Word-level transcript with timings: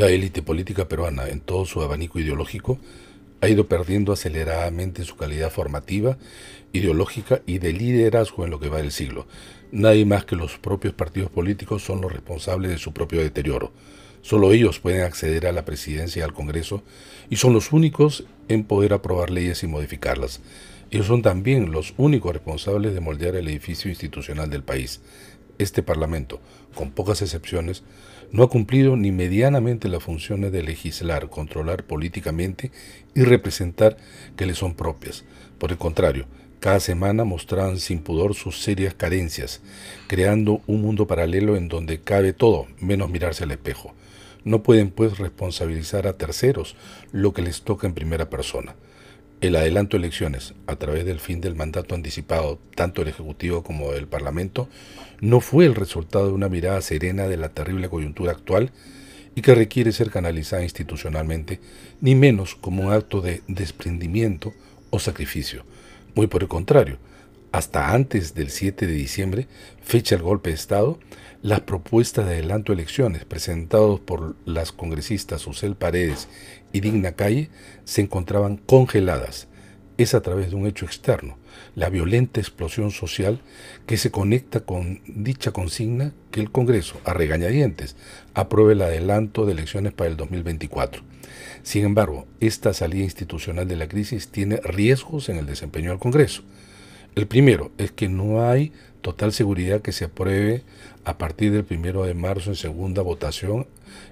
La 0.00 0.08
élite 0.08 0.40
política 0.40 0.88
peruana, 0.88 1.28
en 1.28 1.40
todo 1.40 1.66
su 1.66 1.82
abanico 1.82 2.18
ideológico, 2.18 2.78
ha 3.42 3.48
ido 3.50 3.68
perdiendo 3.68 4.14
aceleradamente 4.14 5.04
su 5.04 5.14
calidad 5.14 5.50
formativa, 5.50 6.16
ideológica 6.72 7.42
y 7.44 7.58
de 7.58 7.74
liderazgo 7.74 8.46
en 8.46 8.50
lo 8.50 8.58
que 8.58 8.70
va 8.70 8.78
del 8.78 8.92
siglo. 8.92 9.26
Nadie 9.72 10.06
más 10.06 10.24
que 10.24 10.36
los 10.36 10.56
propios 10.56 10.94
partidos 10.94 11.30
políticos 11.30 11.84
son 11.84 12.00
los 12.00 12.10
responsables 12.10 12.70
de 12.70 12.78
su 12.78 12.94
propio 12.94 13.20
deterioro. 13.20 13.72
Solo 14.22 14.52
ellos 14.52 14.78
pueden 14.78 15.02
acceder 15.02 15.46
a 15.46 15.52
la 15.52 15.66
presidencia 15.66 16.20
y 16.20 16.22
al 16.22 16.32
Congreso 16.32 16.82
y 17.28 17.36
son 17.36 17.52
los 17.52 17.70
únicos 17.70 18.24
en 18.48 18.64
poder 18.64 18.94
aprobar 18.94 19.28
leyes 19.28 19.62
y 19.64 19.66
modificarlas. 19.66 20.40
Ellos 20.90 21.08
son 21.08 21.20
también 21.20 21.72
los 21.72 21.92
únicos 21.98 22.32
responsables 22.32 22.94
de 22.94 23.00
moldear 23.00 23.36
el 23.36 23.48
edificio 23.48 23.90
institucional 23.90 24.48
del 24.48 24.62
país. 24.62 25.02
Este 25.60 25.82
Parlamento, 25.82 26.40
con 26.74 26.90
pocas 26.90 27.20
excepciones, 27.20 27.82
no 28.32 28.42
ha 28.42 28.48
cumplido 28.48 28.96
ni 28.96 29.12
medianamente 29.12 29.90
las 29.90 30.02
funciones 30.02 30.52
de 30.52 30.62
legislar, 30.62 31.28
controlar 31.28 31.84
políticamente 31.84 32.70
y 33.14 33.24
representar 33.24 33.98
que 34.36 34.46
le 34.46 34.54
son 34.54 34.74
propias. 34.74 35.22
Por 35.58 35.70
el 35.70 35.76
contrario, 35.76 36.24
cada 36.60 36.80
semana 36.80 37.24
mostraban 37.24 37.78
sin 37.78 37.98
pudor 37.98 38.34
sus 38.34 38.62
serias 38.62 38.94
carencias, 38.94 39.60
creando 40.06 40.62
un 40.66 40.80
mundo 40.80 41.06
paralelo 41.06 41.56
en 41.56 41.68
donde 41.68 42.00
cabe 42.00 42.32
todo, 42.32 42.66
menos 42.78 43.10
mirarse 43.10 43.44
al 43.44 43.50
espejo. 43.50 43.92
No 44.44 44.62
pueden 44.62 44.90
pues 44.90 45.18
responsabilizar 45.18 46.06
a 46.06 46.16
terceros 46.16 46.74
lo 47.12 47.34
que 47.34 47.42
les 47.42 47.60
toca 47.64 47.86
en 47.86 47.92
primera 47.92 48.30
persona. 48.30 48.76
El 49.40 49.56
adelanto 49.56 49.96
de 49.96 50.02
elecciones, 50.02 50.52
a 50.66 50.76
través 50.76 51.06
del 51.06 51.18
fin 51.18 51.40
del 51.40 51.54
mandato 51.54 51.94
anticipado, 51.94 52.58
tanto 52.74 53.00
del 53.00 53.08
Ejecutivo 53.08 53.62
como 53.62 53.90
del 53.92 54.06
Parlamento, 54.06 54.68
no 55.22 55.40
fue 55.40 55.64
el 55.64 55.74
resultado 55.74 56.26
de 56.26 56.34
una 56.34 56.50
mirada 56.50 56.82
serena 56.82 57.26
de 57.26 57.38
la 57.38 57.48
terrible 57.48 57.88
coyuntura 57.88 58.32
actual 58.32 58.70
y 59.34 59.40
que 59.40 59.54
requiere 59.54 59.92
ser 59.92 60.10
canalizada 60.10 60.62
institucionalmente, 60.62 61.58
ni 62.02 62.14
menos 62.14 62.54
como 62.54 62.82
un 62.82 62.92
acto 62.92 63.22
de 63.22 63.40
desprendimiento 63.48 64.52
o 64.90 64.98
sacrificio. 64.98 65.64
Muy 66.14 66.26
por 66.26 66.42
el 66.42 66.48
contrario, 66.48 66.98
hasta 67.52 67.92
antes 67.92 68.34
del 68.34 68.50
7 68.50 68.86
de 68.86 68.92
diciembre, 68.92 69.48
fecha 69.82 70.14
del 70.14 70.24
golpe 70.24 70.50
de 70.50 70.56
Estado, 70.56 70.98
las 71.42 71.60
propuestas 71.60 72.26
de 72.26 72.34
adelanto 72.34 72.72
de 72.72 72.80
elecciones 72.82 73.24
presentadas 73.24 73.98
por 74.00 74.36
las 74.44 74.72
congresistas 74.72 75.42
Susel 75.42 75.74
Paredes 75.74 76.28
y 76.72 76.80
Digna 76.80 77.12
Calle 77.12 77.50
se 77.84 78.02
encontraban 78.02 78.58
congeladas. 78.58 79.48
Es 79.96 80.14
a 80.14 80.22
través 80.22 80.50
de 80.50 80.56
un 80.56 80.66
hecho 80.66 80.86
externo, 80.86 81.38
la 81.74 81.90
violenta 81.90 82.40
explosión 82.40 82.90
social 82.90 83.40
que 83.86 83.96
se 83.96 84.10
conecta 84.10 84.60
con 84.60 85.00
dicha 85.06 85.52
consigna 85.52 86.12
que 86.30 86.40
el 86.40 86.50
Congreso, 86.50 87.00
a 87.04 87.12
regañadientes, 87.12 87.96
apruebe 88.34 88.72
el 88.72 88.82
adelanto 88.82 89.44
de 89.44 89.52
elecciones 89.52 89.92
para 89.92 90.08
el 90.08 90.16
2024. 90.16 91.02
Sin 91.62 91.84
embargo, 91.84 92.26
esta 92.40 92.72
salida 92.72 93.04
institucional 93.04 93.68
de 93.68 93.76
la 93.76 93.88
crisis 93.88 94.28
tiene 94.28 94.56
riesgos 94.56 95.28
en 95.28 95.36
el 95.36 95.46
desempeño 95.46 95.90
del 95.90 95.98
Congreso. 95.98 96.42
El 97.20 97.26
primero 97.26 97.70
es 97.76 97.92
que 97.92 98.08
no 98.08 98.48
hay 98.48 98.72
total 99.02 99.34
seguridad 99.34 99.82
que 99.82 99.92
se 99.92 100.06
apruebe 100.06 100.62
a 101.04 101.18
partir 101.18 101.52
del 101.52 101.64
primero 101.64 102.04
de 102.04 102.14
marzo 102.14 102.48
en 102.48 102.56
segunda 102.56 103.02
votación 103.02 103.66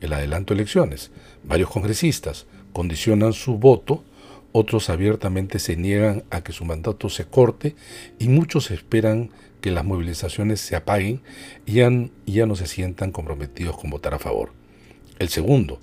el 0.00 0.12
adelanto 0.12 0.54
de 0.54 0.60
elecciones. 0.60 1.10
Varios 1.42 1.68
congresistas 1.68 2.46
condicionan 2.72 3.32
su 3.32 3.58
voto, 3.58 4.04
otros 4.52 4.88
abiertamente 4.88 5.58
se 5.58 5.74
niegan 5.74 6.22
a 6.30 6.44
que 6.44 6.52
su 6.52 6.64
mandato 6.64 7.08
se 7.08 7.24
corte 7.24 7.74
y 8.20 8.28
muchos 8.28 8.70
esperan 8.70 9.30
que 9.60 9.72
las 9.72 9.84
movilizaciones 9.84 10.60
se 10.60 10.76
apaguen 10.76 11.22
y 11.66 11.72
ya, 11.72 11.90
ya 12.24 12.46
no 12.46 12.54
se 12.54 12.68
sientan 12.68 13.10
comprometidos 13.10 13.76
con 13.76 13.90
votar 13.90 14.14
a 14.14 14.20
favor. 14.20 14.52
El 15.18 15.28
segundo 15.28 15.80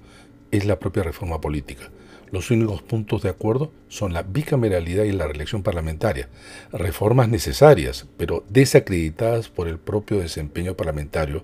es 0.52 0.64
la 0.64 0.80
propia 0.80 1.04
reforma 1.04 1.42
política. 1.42 1.92
Los 2.32 2.52
únicos 2.52 2.84
puntos 2.84 3.24
de 3.24 3.30
acuerdo 3.30 3.72
son 3.88 4.14
la 4.14 4.22
bicameralidad 4.22 5.06
y 5.06 5.12
la 5.12 5.26
reelección 5.26 5.64
parlamentaria, 5.64 6.30
reformas 6.72 7.28
necesarias, 7.28 8.06
pero 8.18 8.46
desacreditadas 8.50 9.50
por 9.50 9.68
el 9.68 9.80
propio 9.80 10.20
desempeño 10.20 10.76
parlamentario 10.76 11.44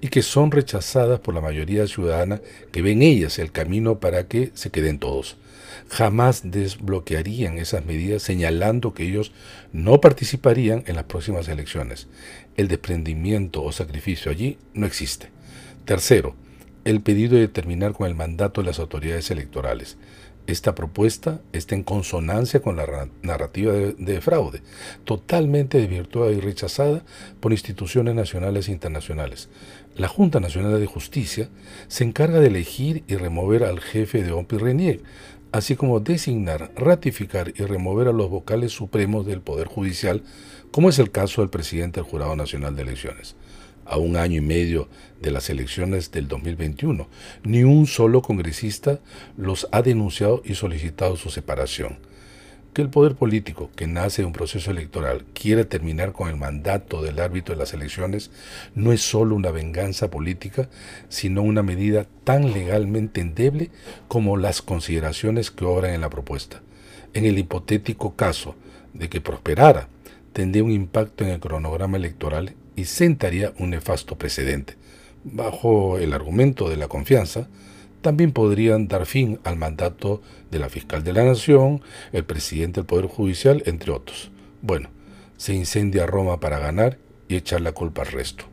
y 0.00 0.08
que 0.08 0.22
son 0.22 0.52
rechazadas 0.52 1.18
por 1.18 1.34
la 1.34 1.40
mayoría 1.40 1.86
ciudadana 1.88 2.40
que 2.70 2.82
ven 2.82 3.02
ellas 3.02 3.38
el 3.40 3.50
camino 3.50 3.98
para 3.98 4.28
que 4.28 4.52
se 4.54 4.70
queden 4.70 5.00
todos. 5.00 5.36
Jamás 5.88 6.42
desbloquearían 6.44 7.58
esas 7.58 7.84
medidas 7.84 8.22
señalando 8.22 8.94
que 8.94 9.04
ellos 9.04 9.32
no 9.72 10.00
participarían 10.00 10.84
en 10.86 10.94
las 10.94 11.04
próximas 11.04 11.48
elecciones. 11.48 12.06
El 12.56 12.68
desprendimiento 12.68 13.64
o 13.64 13.72
sacrificio 13.72 14.30
allí 14.30 14.58
no 14.74 14.86
existe. 14.86 15.30
Tercero, 15.84 16.36
el 16.84 17.00
pedido 17.02 17.36
de 17.36 17.48
terminar 17.48 17.92
con 17.92 18.06
el 18.06 18.14
mandato 18.14 18.60
de 18.60 18.66
las 18.66 18.78
autoridades 18.78 19.30
electorales. 19.30 19.98
Esta 20.46 20.74
propuesta 20.74 21.40
está 21.52 21.74
en 21.74 21.84
consonancia 21.84 22.60
con 22.60 22.76
la 22.76 23.08
narrativa 23.22 23.72
de, 23.72 24.20
fraude, 24.20 24.62
totalmente 25.04 25.78
desvirtuada 25.78 26.32
y 26.32 26.40
rechazada 26.40 27.04
por 27.38 27.52
instituciones 27.52 28.14
nacionales 28.14 28.68
e 28.68 28.72
internacionales. 28.72 29.48
La 29.96 30.08
Junta 30.08 30.40
Nacional 30.40 30.80
de 30.80 30.86
Justicia 30.86 31.50
se 31.88 32.04
encarga 32.04 32.40
de 32.40 32.48
elegir 32.48 33.04
y 33.06 33.16
remover 33.16 33.64
al 33.64 33.80
jefe 33.80 34.24
de 34.24 34.32
OMPI 34.32 34.56
Renier, 34.56 35.02
así 35.52 35.76
como 35.76 36.00
designar, 36.00 36.72
ratificar 36.74 37.52
y 37.56 37.62
remover 37.62 38.08
a 38.08 38.12
los 38.12 38.30
vocales 38.30 38.72
supremos 38.72 39.26
del 39.26 39.42
Poder 39.42 39.68
Judicial, 39.68 40.22
como 40.72 40.88
es 40.88 40.98
el 40.98 41.10
caso 41.10 41.42
del 41.42 41.50
presidente 41.50 42.00
del 42.00 42.10
Jurado 42.10 42.34
Nacional 42.34 42.74
de 42.74 42.82
Elecciones 42.82 43.36
a 43.90 43.98
un 43.98 44.16
año 44.16 44.38
y 44.38 44.40
medio 44.40 44.88
de 45.20 45.30
las 45.32 45.50
elecciones 45.50 46.12
del 46.12 46.28
2021. 46.28 47.08
Ni 47.42 47.64
un 47.64 47.86
solo 47.86 48.22
congresista 48.22 49.00
los 49.36 49.68
ha 49.72 49.82
denunciado 49.82 50.42
y 50.44 50.54
solicitado 50.54 51.16
su 51.16 51.28
separación. 51.28 51.98
Que 52.72 52.82
el 52.82 52.88
poder 52.88 53.16
político 53.16 53.68
que 53.74 53.88
nace 53.88 54.22
de 54.22 54.26
un 54.26 54.32
proceso 54.32 54.70
electoral 54.70 55.24
quiera 55.34 55.64
terminar 55.64 56.12
con 56.12 56.28
el 56.28 56.36
mandato 56.36 57.02
del 57.02 57.18
árbitro 57.18 57.54
de 57.54 57.58
las 57.58 57.74
elecciones 57.74 58.30
no 58.76 58.92
es 58.92 59.02
solo 59.02 59.34
una 59.34 59.50
venganza 59.50 60.08
política, 60.08 60.68
sino 61.08 61.42
una 61.42 61.64
medida 61.64 62.06
tan 62.22 62.52
legalmente 62.52 63.20
endeble 63.20 63.70
como 64.06 64.36
las 64.36 64.62
consideraciones 64.62 65.50
que 65.50 65.64
obran 65.64 65.94
en 65.94 66.00
la 66.00 66.10
propuesta. 66.10 66.62
En 67.12 67.24
el 67.24 67.40
hipotético 67.40 68.14
caso 68.14 68.54
de 68.94 69.08
que 69.08 69.20
prosperara, 69.20 69.88
tendría 70.32 70.62
un 70.62 70.70
impacto 70.70 71.24
en 71.24 71.30
el 71.30 71.40
cronograma 71.40 71.96
electoral 71.96 72.54
y 72.80 72.86
sentaría 72.86 73.52
un 73.58 73.70
nefasto 73.70 74.16
precedente. 74.16 74.76
Bajo 75.22 75.98
el 75.98 76.14
argumento 76.14 76.70
de 76.70 76.78
la 76.78 76.88
confianza, 76.88 77.48
también 78.00 78.32
podrían 78.32 78.88
dar 78.88 79.04
fin 79.04 79.38
al 79.44 79.56
mandato 79.56 80.22
de 80.50 80.58
la 80.58 80.70
fiscal 80.70 81.04
de 81.04 81.12
la 81.12 81.24
Nación, 81.24 81.82
el 82.12 82.24
presidente 82.24 82.80
del 82.80 82.86
Poder 82.86 83.06
Judicial, 83.06 83.62
entre 83.66 83.92
otros. 83.92 84.30
Bueno, 84.62 84.88
se 85.36 85.52
incendia 85.52 86.06
Roma 86.06 86.40
para 86.40 86.58
ganar 86.58 86.98
y 87.28 87.36
echar 87.36 87.60
la 87.60 87.72
culpa 87.72 88.00
al 88.00 88.08
resto. 88.08 88.49